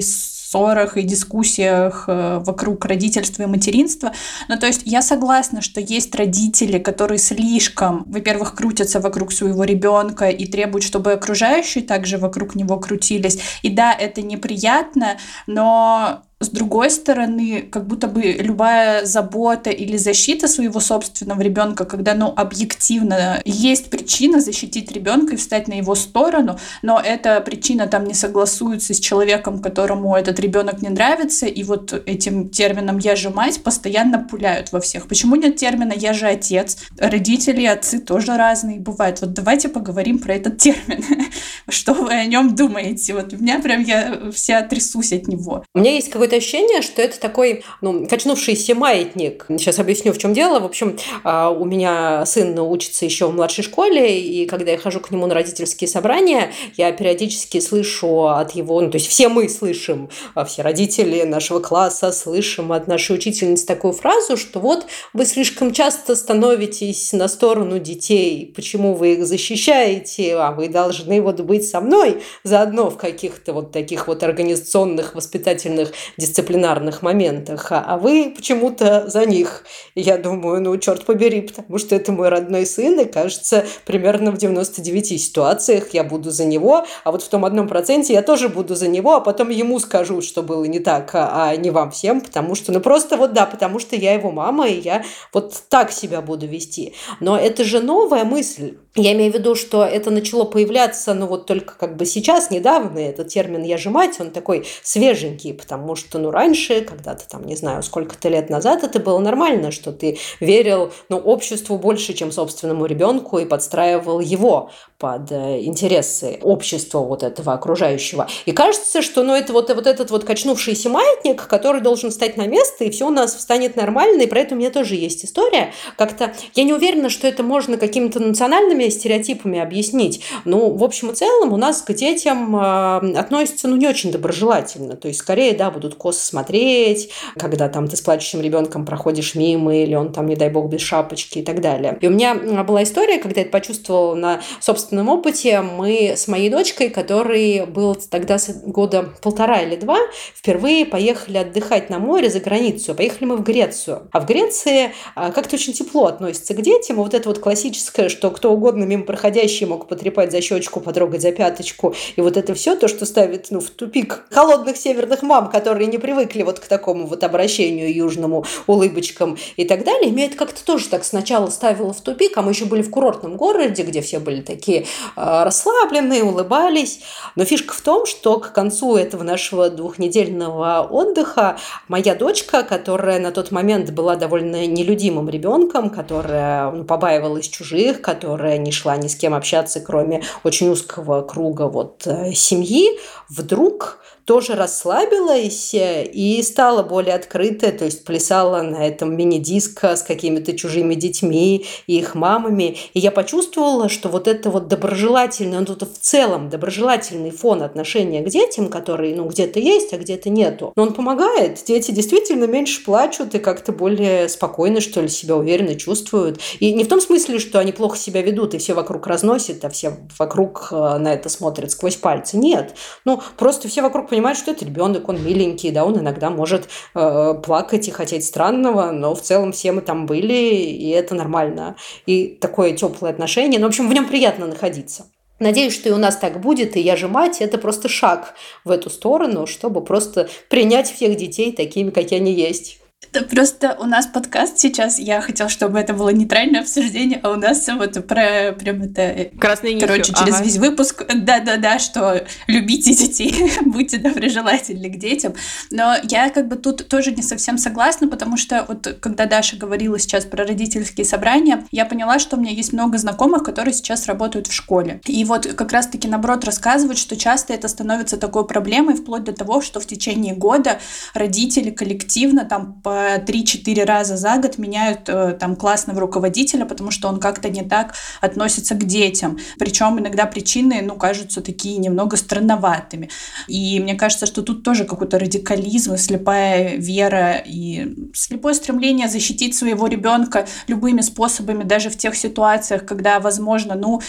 [0.50, 4.12] ссорах и дискуссиях э, вокруг родительства и материнства.
[4.48, 10.28] Ну, то есть я согласна, что есть родители, которые слишком, во-первых, крутятся вокруг своего ребенка
[10.28, 13.38] и требуют, чтобы окружающие также вокруг него крутились.
[13.62, 20.48] И да, это неприятно, но с другой стороны, как будто бы любая забота или защита
[20.48, 26.58] своего собственного ребенка, когда, ну, объективно есть причина защитить ребенка и встать на его сторону,
[26.80, 31.92] но эта причина там не согласуется с человеком, которому этот ребенок не нравится, и вот
[32.06, 35.08] этим термином «я же мать» постоянно пуляют во всех.
[35.08, 36.78] Почему нет термина «я же отец»?
[36.98, 39.20] Родители отцы тоже разные бывают.
[39.20, 41.04] Вот давайте поговорим про этот термин.
[41.68, 43.12] Что вы о нем думаете?
[43.12, 45.64] Вот у меня прям я вся трясусь от него.
[45.74, 49.46] У меня есть какой какое-то ощущение, что это такой, ну, качнувшийся маятник.
[49.48, 50.60] Сейчас объясню, в чем дело.
[50.60, 55.00] В общем, а, у меня сын учится еще в младшей школе, и когда я хожу
[55.00, 59.48] к нему на родительские собрания, я периодически слышу от его, ну, то есть все мы
[59.48, 65.24] слышим, а, все родители нашего класса слышим от нашей учительницы такую фразу, что вот вы
[65.24, 71.68] слишком часто становитесь на сторону детей, почему вы их защищаете, а вы должны вот быть
[71.68, 78.32] со мной заодно в каких-то вот таких вот организационных, воспитательных дисциплинарных моментах, а, а вы
[78.36, 79.64] почему-то за них.
[79.94, 84.30] И я думаю, ну, черт побери, потому что это мой родной сын, и кажется, примерно
[84.30, 88.48] в 99 ситуациях я буду за него, а вот в том одном проценте я тоже
[88.48, 91.90] буду за него, а потом ему скажу, что было не так, а, а не вам
[91.90, 95.02] всем, потому что, ну, просто вот да, потому что я его мама, и я
[95.32, 96.94] вот так себя буду вести.
[97.20, 98.76] Но это же новая мысль.
[98.96, 102.98] Я имею в виду, что это начало появляться, ну, вот только как бы сейчас, недавно,
[102.98, 107.54] этот термин «я же мать», он такой свеженький, потому что, ну, раньше, когда-то там, не
[107.54, 112.84] знаю, сколько-то лет назад, это было нормально, что ты верил, ну, обществу больше, чем собственному
[112.86, 118.26] ребенку и подстраивал его под э, интересы общества вот этого окружающего.
[118.44, 122.48] И кажется, что, ну, это вот, вот этот вот качнувшийся маятник, который должен встать на
[122.48, 125.72] место, и все у нас встанет нормально, и про это у меня тоже есть история.
[125.96, 130.22] Как-то я не уверена, что это можно какими-то национальными нормальными стереотипами объяснить.
[130.44, 134.96] Ну, в общем и целом, у нас к детям э, относятся, ну, не очень доброжелательно.
[134.96, 139.76] То есть, скорее, да, будут косо смотреть, когда там ты с плачущим ребенком проходишь мимо,
[139.76, 141.98] или он там, не дай бог, без шапочки и так далее.
[142.00, 145.60] И у меня была история, когда я это почувствовала на собственном опыте.
[145.60, 149.98] Мы с моей дочкой, который был тогда года полтора или два,
[150.34, 152.94] впервые поехали отдыхать на море за границу.
[152.94, 154.08] Поехали мы в Грецию.
[154.12, 156.96] А в Греции а, как-то очень тепло относятся к детям.
[156.96, 161.32] Вот это вот классическое, что кто угодно мимо проходящий мог потрепать за щечку, потрогать за
[161.32, 161.94] пяточку.
[162.16, 165.98] И вот это все то, что ставит ну, в тупик холодных северных мам, которые не
[165.98, 170.10] привыкли вот к такому вот обращению южному, улыбочкам и так далее.
[170.10, 173.36] Меня это как-то тоже так сначала ставило в тупик, а мы еще были в курортном
[173.36, 174.84] городе, где все были такие э,
[175.16, 177.00] расслабленные, улыбались.
[177.36, 183.32] Но фишка в том, что к концу этого нашего двухнедельного отдыха моя дочка, которая на
[183.32, 189.16] тот момент была довольно нелюдимым ребенком, которая ну, побаивалась чужих, которая не шла ни с
[189.16, 193.98] кем общаться, кроме очень узкого круга вот э, семьи, вдруг
[194.30, 200.94] тоже расслабилась и стала более открытая, то есть плясала на этом мини-диско с какими-то чужими
[200.94, 202.76] детьми и их мамами.
[202.94, 208.22] И я почувствовала, что вот это вот доброжелательный, он тут в целом доброжелательный фон отношения
[208.22, 210.72] к детям, который, ну, где-то есть, а где-то нету.
[210.76, 211.64] Но он помогает.
[211.66, 216.38] Дети действительно меньше плачут и как-то более спокойно, что ли, себя уверенно чувствуют.
[216.60, 219.70] И не в том смысле, что они плохо себя ведут и все вокруг разносят, а
[219.70, 222.36] все вокруг э, на это смотрят сквозь пальцы.
[222.36, 222.76] Нет.
[223.04, 226.68] Ну, просто все вокруг понимают, понимает, что это ребенок, он миленький, да, он иногда может
[226.94, 231.76] э, плакать и хотеть странного, но в целом все мы там были, и это нормально.
[232.04, 235.06] И такое теплое отношение, ну, в общем, в нем приятно находиться.
[235.38, 238.70] Надеюсь, что и у нас так будет, и я же мать, это просто шаг в
[238.70, 242.79] эту сторону, чтобы просто принять всех детей такими, какие они есть.
[243.12, 244.98] Это просто у нас подкаст сейчас.
[244.98, 249.02] Я хотела, чтобы это было нейтральное обсуждение, а у нас вот про прям это...
[249.02, 249.88] Э, Красный нитью.
[249.88, 250.44] Короче, через ага.
[250.44, 255.34] весь выпуск, да-да-да, что любите детей, будьте доброжелательны к детям.
[255.72, 259.98] Но я как бы тут тоже не совсем согласна, потому что вот когда Даша говорила
[259.98, 264.46] сейчас про родительские собрания, я поняла, что у меня есть много знакомых, которые сейчас работают
[264.46, 265.00] в школе.
[265.06, 269.62] И вот как раз-таки наоборот рассказывают, что часто это становится такой проблемой, вплоть до того,
[269.62, 270.78] что в течение года
[271.12, 277.06] родители коллективно там по 3-4 раза за год меняют э, там классного руководителя, потому что
[277.06, 279.38] он как-то не так относится к детям.
[279.60, 283.08] Причем иногда причины, ну, кажутся такие немного странноватыми.
[283.46, 289.86] И мне кажется, что тут тоже какой-то радикализм, слепая вера и слепое стремление защитить своего
[289.86, 294.00] ребенка любыми способами, даже в тех ситуациях, когда, возможно, ну,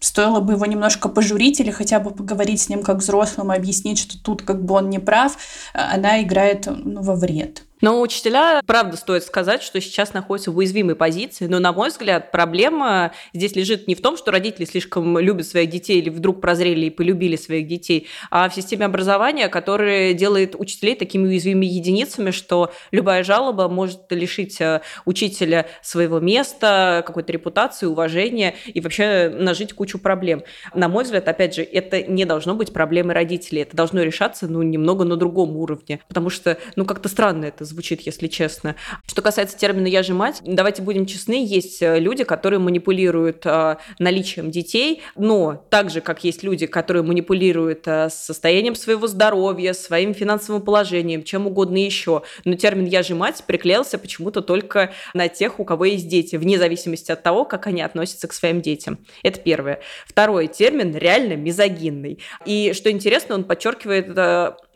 [0.00, 4.20] стоило бы его немножко пожурить или хотя бы поговорить с ним как взрослым объяснить, что
[4.22, 5.36] тут как бы он не прав,
[5.74, 7.62] э, она играет ну, во вред.
[7.80, 11.46] Но учителя, правда, стоит сказать, что сейчас находятся в уязвимой позиции.
[11.46, 15.68] Но, на мой взгляд, проблема здесь лежит не в том, что родители слишком любят своих
[15.68, 20.96] детей или вдруг прозрели и полюбили своих детей, а в системе образования, которая делает учителей
[20.96, 28.54] такими уязвимыми единицами, что любая жалоба может лишить э, учителя своего места, какой-то репутации, уважения
[28.66, 30.42] и вообще нажить кучу проблем.
[30.74, 33.62] На мой взгляд, опять же, это не должно быть проблемой родителей.
[33.62, 36.00] Это должно решаться, ну, немного на другом уровне.
[36.08, 38.76] Потому что, ну, как-то странно это звучит, если честно.
[39.06, 43.76] Что касается термина «я же мать», давайте будем честны, есть э, люди, которые манипулируют э,
[43.98, 50.14] наличием детей, но так же, как есть люди, которые манипулируют э, состоянием своего здоровья, своим
[50.14, 52.22] финансовым положением, чем угодно еще.
[52.44, 56.58] Но термин «я же мать» приклеился почему-то только на тех, у кого есть дети, вне
[56.58, 58.98] зависимости от того, как они относятся к своим детям.
[59.22, 59.80] Это первое.
[60.06, 62.20] Второй термин реально мизогинный.
[62.44, 64.14] И что интересно, он подчеркивает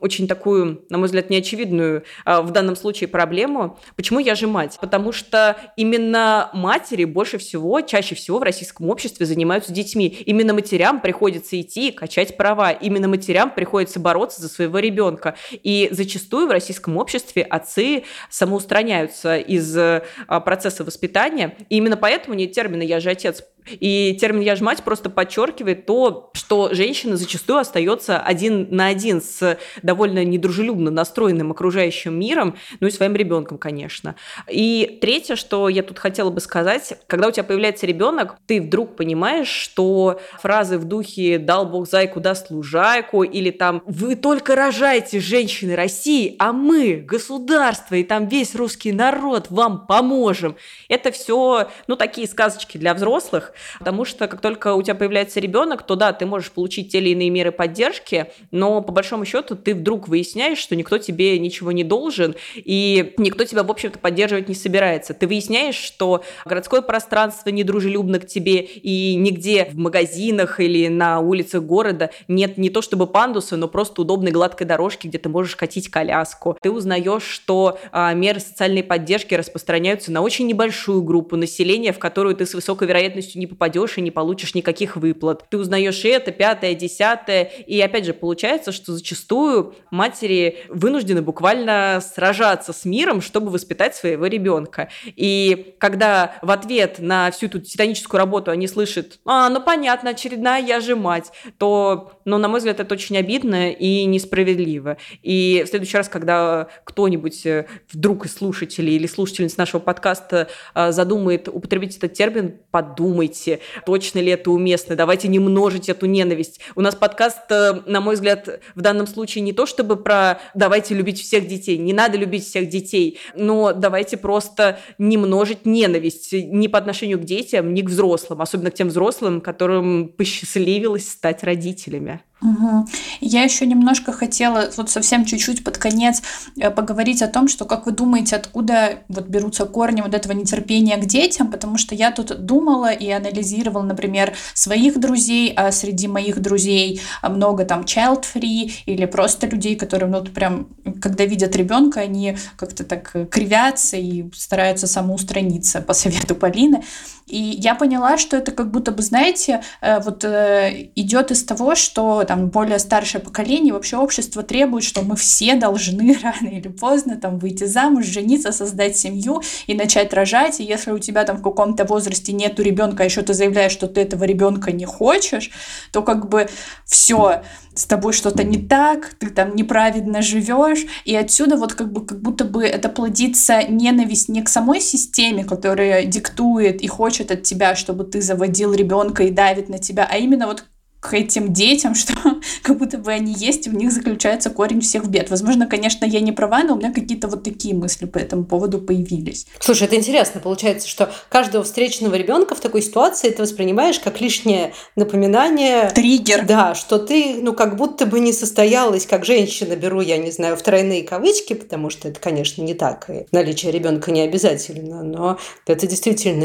[0.01, 3.79] очень такую, на мой взгляд, неочевидную а, в данном случае проблему.
[3.97, 4.79] Почему я же мать?
[4.81, 10.09] Потому что именно матери больше всего, чаще всего в российском обществе занимаются детьми.
[10.09, 12.71] Именно матерям приходится идти и качать права.
[12.71, 15.37] Именно матерям приходится бороться за своего ребенка.
[15.53, 20.03] И зачастую в российском обществе отцы самоустраняются из а,
[20.41, 21.57] процесса воспитания.
[21.69, 25.87] И именно поэтому нет термина «я же отец», и термин «я ж мать» просто подчеркивает
[25.87, 29.59] то, что женщина зачастую остается один на один с
[29.91, 34.15] довольно недружелюбно настроенным окружающим миром, ну и своим ребенком, конечно.
[34.49, 38.95] И третье, что я тут хотела бы сказать, когда у тебя появляется ребенок, ты вдруг
[38.95, 45.19] понимаешь, что фразы в духе «дал Бог зайку, даст лужайку» или там «вы только рожаете
[45.19, 50.55] женщины России, а мы, государство и там весь русский народ вам поможем»,
[50.89, 53.55] это все, ну, такие сказочки для взрослых.
[53.81, 57.09] Потому что как только у тебя появляется ребенок, то да, ты можешь получить те или
[57.09, 61.85] иные меры поддержки, но по большому счету ты вдруг выясняешь, что никто тебе ничего не
[61.85, 65.15] должен, и никто тебя, в общем-то, поддерживать не собирается.
[65.15, 71.63] Ты выясняешь, что городское пространство недружелюбно к тебе, и нигде в магазинах или на улицах
[71.63, 75.91] города нет не то чтобы пандуса, но просто удобной гладкой дорожки, где ты можешь катить
[75.91, 76.57] коляску.
[76.61, 82.37] Ты узнаешь, что а, меры социальной поддержки распространяются на очень небольшую группу населения, в которую
[82.37, 85.45] ты с высокой вероятностью не попадешь и не получишь никаких выплат.
[85.49, 92.73] Ты узнаешь это, пятое, десятое, и опять же получается, что зачастую матери вынуждены буквально сражаться
[92.73, 94.89] с миром, чтобы воспитать своего ребенка.
[95.05, 100.61] И когда в ответ на всю эту титаническую работу они слышат, а, ну понятно, очередная
[100.63, 104.97] я же мать, то, ну, на мой взгляд, это очень обидно и несправедливо.
[105.23, 110.93] И в следующий раз, когда кто-нибудь э, вдруг из слушателей или слушательниц нашего подкаста э,
[110.93, 116.61] задумает употребить этот термин, подумайте, точно ли это уместно, давайте не множить эту ненависть.
[116.75, 120.95] У нас подкаст, э, на мой взгляд, в данном случае не то чтобы про давайте
[120.95, 126.67] любить всех детей, не надо любить всех детей, но давайте просто не множить ненависть ни
[126.67, 132.23] по отношению к детям, ни к взрослым, особенно к тем взрослым, которым посчастливилось стать родителями.
[132.43, 132.87] Угу.
[133.21, 136.23] Я еще немножко хотела, вот совсем чуть-чуть под конец,
[136.59, 140.97] э, поговорить о том, что, как вы думаете, откуда вот берутся корни вот этого нетерпения
[140.97, 146.41] к детям, потому что я тут думала и анализировала, например, своих друзей, а среди моих
[146.41, 150.69] друзей а, много там child-free или просто людей, которые, ну, вот прям,
[151.01, 156.83] когда видят ребенка, они как-то так кривятся и стараются самоустраниться по совету Полины.
[157.31, 161.77] И я поняла, что это как будто бы, знаете, э, вот э, идет из того,
[161.77, 167.17] что там более старшее поколение, вообще общество требует, что мы все должны рано или поздно
[167.17, 170.61] там выйти замуж, жениться, создать семью и начать рожать.
[170.61, 173.89] И если у тебя там в каком-то возрасте нету ребенка, а еще ты заявляешь, что
[173.89, 175.51] ты этого ребенка не хочешь,
[175.91, 176.49] то как бы
[176.85, 177.43] все,
[177.75, 182.23] с тобой что-то не так, ты там неправедно живешь, и отсюда вот как бы как
[182.23, 187.75] будто бы это плодится ненависть не к самой системе, которая диктует и хочет от тебя,
[187.75, 190.65] чтобы ты заводил ребенка и давит на тебя, а именно вот
[191.01, 192.15] к этим детям, что
[192.63, 195.31] как будто бы они есть, и в них заключается корень всех бед.
[195.31, 198.79] Возможно, конечно, я не права, но у меня какие-то вот такие мысли по этому поводу
[198.81, 199.47] появились.
[199.59, 200.41] Слушай, это интересно.
[200.41, 205.91] Получается, что каждого встреченного ребенка в такой ситуации ты воспринимаешь как лишнее напоминание.
[205.91, 206.45] Триггер.
[206.47, 210.57] Да, что ты, ну, как будто бы не состоялась, как женщина, беру, я не знаю,
[210.57, 213.09] в тройные кавычки, потому что это, конечно, не так.
[213.09, 216.45] И наличие ребенка не обязательно, но это действительно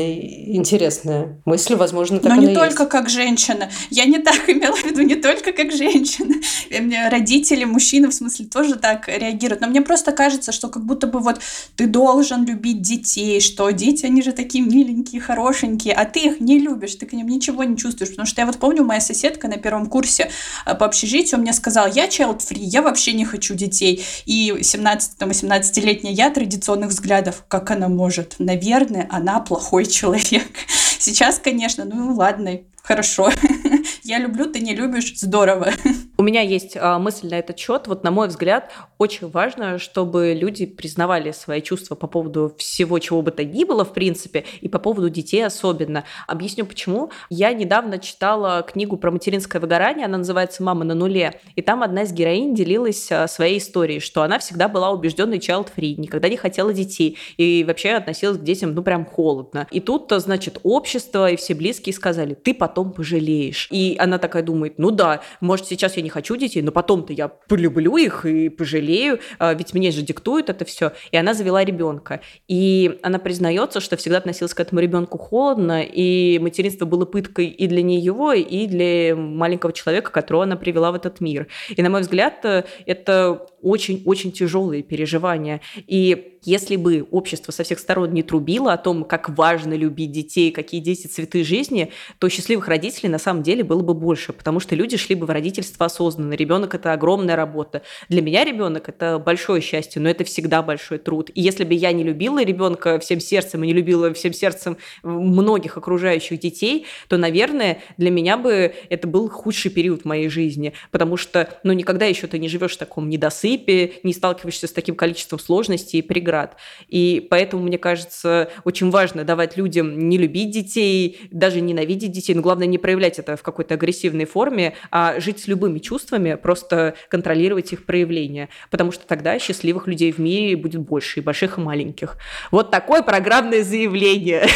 [0.56, 2.92] интересная мысль, возможно, так Но не только есть.
[2.92, 3.70] как женщина.
[3.90, 6.36] Я не так имела в виду не только как женщина.
[6.70, 9.62] И мне родители, мужчины, в смысле, тоже так реагируют.
[9.62, 11.42] Но мне просто кажется, что как будто бы вот
[11.76, 16.60] ты должен любить детей, что дети, они же такие миленькие, хорошенькие, а ты их не
[16.60, 18.12] любишь, ты к ним ничего не чувствуешь.
[18.12, 20.32] Потому что я вот помню, моя соседка на первом курсе
[20.66, 24.04] э, по общежитию мне сказала, я child-free, я вообще не хочу детей.
[24.26, 28.36] И 17-18-летняя я традиционных взглядов, как она может?
[28.40, 30.44] Наверное, она плохой человек.
[31.00, 33.32] Сейчас, конечно, ну ладно, хорошо.
[34.04, 35.74] Я люблю, ты не любишь, здорово.
[36.18, 37.88] У меня есть а, мысль на этот счет.
[37.88, 43.22] Вот, на мой взгляд, очень важно, чтобы люди признавали свои чувства по поводу всего, чего
[43.22, 46.06] бы то ни было, в принципе, и по поводу детей особенно.
[46.26, 47.12] Объясню почему.
[47.30, 52.04] Я недавно читала книгу про материнское выгорание, она называется «Мама на нуле», и там одна
[52.04, 56.74] из героинь делилась а, своей историей, что она всегда была убежденной child-free, никогда не хотела
[56.74, 59.68] детей, и вообще относилась к детям, ну, прям холодно.
[59.70, 63.68] И тут, значит, общество и все близкие сказали, ты потом пожалеешь.
[63.70, 67.28] И она такая думает, ну да, может, сейчас я не хочу детей, но потом-то я
[67.28, 70.94] полюблю их и пожалею, а, ведь мне же диктуют это все.
[71.12, 72.22] И она завела ребенка.
[72.48, 77.68] И она признается, что всегда относилась к этому ребенку холодно, и материнство было пыткой и
[77.68, 81.48] для нее, и для маленького человека, которого она привела в этот мир.
[81.76, 82.46] И, на мой взгляд,
[82.86, 85.62] это очень-очень тяжелые переживания.
[85.88, 90.52] И если бы общество со всех сторон не трубило о том, как важно любить детей,
[90.52, 94.76] какие дети цветы жизни, то счастливых родителей на самом деле было бы больше, потому что
[94.76, 96.34] люди шли бы в родительство осознанно.
[96.34, 97.82] Ребенок это огромная работа.
[98.10, 101.32] Для меня ребенок это большое счастье, но это всегда большой труд.
[101.34, 105.78] И если бы я не любила ребенка всем сердцем и не любила всем сердцем многих
[105.78, 111.18] окружающих детей, то, наверное, для меня бы это был худший период в моей жизни, потому
[111.18, 113.55] что, ну, никогда еще ты не живешь в таком недосыпе,
[114.04, 116.58] не сталкиваешься с таким количеством сложностей и преград.
[116.88, 122.42] И поэтому, мне кажется, очень важно давать людям не любить детей, даже ненавидеть детей, но
[122.42, 127.72] главное не проявлять это в какой-то агрессивной форме, а жить с любыми чувствами, просто контролировать
[127.74, 128.50] их проявление.
[128.70, 132.18] Потому что тогда счастливых людей в мире будет больше, и больших, и маленьких.
[132.52, 134.48] Вот такое программное заявление.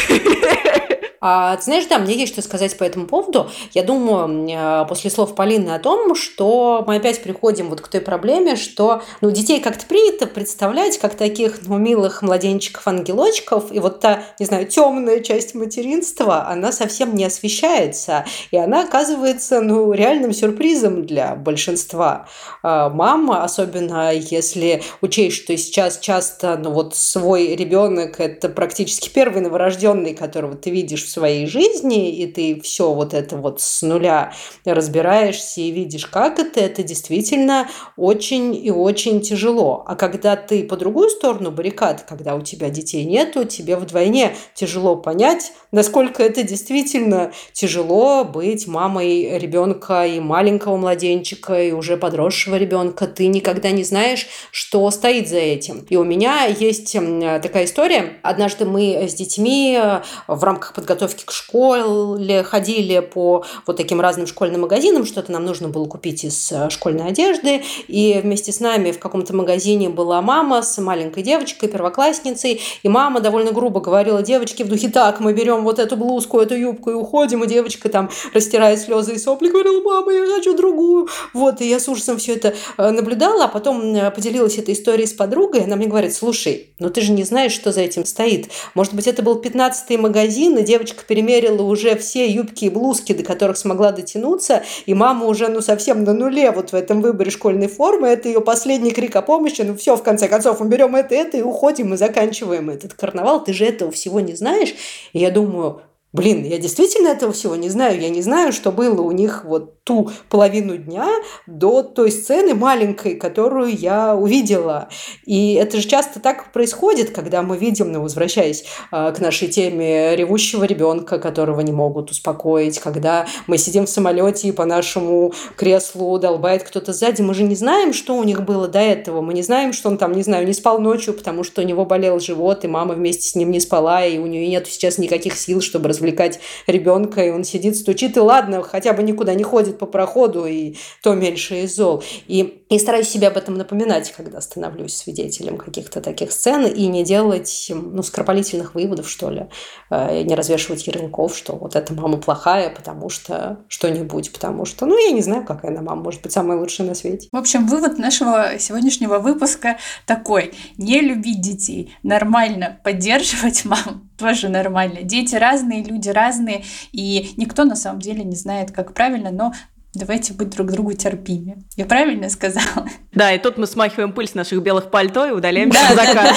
[1.21, 3.49] А, ты знаешь, да, мне есть что сказать по этому поводу.
[3.73, 7.99] Я думаю, э, после слов Полины о том, что мы опять приходим вот к той
[7.99, 14.23] проблеме, что ну, детей как-то принято представлять как таких ну, милых младенчиков-ангелочков, и вот та,
[14.39, 21.05] не знаю, темная часть материнства, она совсем не освещается, и она оказывается ну, реальным сюрпризом
[21.05, 22.27] для большинства
[22.63, 29.41] а, мам, особенно если учесть, что сейчас часто ну, вот свой ребенок это практически первый
[29.41, 34.31] новорожденный, которого ты видишь в своей жизни, и ты все вот это вот с нуля
[34.63, 39.83] разбираешься и видишь, как это, это действительно очень и очень тяжело.
[39.87, 44.95] А когда ты по другую сторону баррикад, когда у тебя детей нету, тебе вдвойне тяжело
[44.95, 53.07] понять, насколько это действительно тяжело быть мамой ребенка и маленького младенчика, и уже подросшего ребенка.
[53.07, 55.85] Ты никогда не знаешь, что стоит за этим.
[55.89, 56.93] И у меня есть
[57.41, 58.19] такая история.
[58.21, 64.27] Однажды мы с детьми э, в рамках подготовки к школе ходили по вот таким разным
[64.27, 68.91] школьным магазинам, что-то нам нужно было купить из э, школьной одежды, и вместе с нами
[68.91, 74.63] в каком-то магазине была мама с маленькой девочкой, первоклассницей, и мама довольно грубо говорила девочке
[74.63, 78.09] в духе, так, мы берем вот эту блузку, эту юбку и уходим, и девочка там,
[78.33, 81.07] растирая слезы и сопли, говорила, мама, я хочу другую.
[81.33, 85.13] Вот, и я с ужасом все это э, наблюдала, а потом поделилась этой историей с
[85.13, 88.49] подругой, она мне говорит, слушай, ну ты же не знаешь, что за этим стоит.
[88.73, 93.23] Может быть, это был 15-й магазин, и девочка перемерила уже все юбки и блузки, до
[93.23, 97.67] которых смогла дотянуться, и мама уже ну совсем на нуле вот в этом выборе школьной
[97.67, 98.07] формы.
[98.07, 99.61] Это ее последний крик о помощи.
[99.61, 103.43] Ну все, в конце концов, мы берем это, это и уходим, и заканчиваем этот карнавал.
[103.43, 104.73] Ты же этого всего не знаешь.
[105.13, 105.81] И я думаю,
[106.11, 108.01] Блин, я действительно этого всего не знаю.
[108.01, 111.07] Я не знаю, что было у них вот ту половину дня
[111.45, 114.89] до той сцены маленькой, которую я увидела.
[115.25, 120.15] И это же часто так происходит, когда мы видим, ну, возвращаясь э, к нашей теме
[120.15, 126.17] ревущего ребенка, которого не могут успокоить, когда мы сидим в самолете и по нашему креслу
[126.17, 129.21] долбает кто-то сзади, мы же не знаем, что у них было до этого.
[129.21, 131.85] Мы не знаем, что он там, не знаю, не спал ночью, потому что у него
[131.85, 135.35] болел живот, и мама вместе с ним не спала, и у нее нет сейчас никаких
[135.35, 139.77] сил, чтобы развлекать ребенка, и он сидит, стучит, и ладно, хотя бы никуда не ходит
[139.77, 142.03] по проходу, и то меньше из зол.
[142.27, 147.03] И, и стараюсь себе об этом напоминать, когда становлюсь свидетелем каких-то таких сцен, и не
[147.03, 149.47] делать, ну, скоропалительных выводов, что ли,
[149.89, 154.97] э, не развешивать ярлыков, что вот эта мама плохая, потому что что-нибудь, потому что, ну,
[154.97, 157.27] я не знаю, какая она мама, может быть, самая лучшая на свете.
[157.31, 160.53] В общем, вывод нашего сегодняшнего выпуска такой.
[160.77, 165.03] Не любить детей, нормально поддерживать мам, тоже нормально.
[165.03, 169.53] Дети разные, люди разные, и никто на самом деле не знает, как правильно, но
[169.95, 171.57] Давайте быть друг другу терпимее.
[171.75, 172.87] Я правильно сказала?
[173.11, 175.95] Да, и тут мы смахиваем пыль с наших белых пальто и удаляемся да, в.
[175.95, 176.35] Да, да.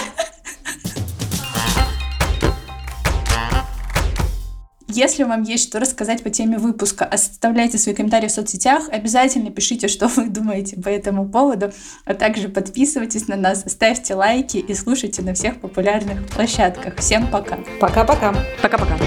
[4.94, 9.88] Если вам есть что рассказать по теме выпуска, оставляйте свои комментарии в соцсетях, обязательно пишите,
[9.88, 11.72] что вы думаете по этому поводу,
[12.04, 16.96] а также подписывайтесь на нас, ставьте лайки и слушайте на всех популярных площадках.
[16.98, 17.58] Всем пока!
[17.80, 18.34] Пока-пока!
[18.60, 18.98] Пока-пока!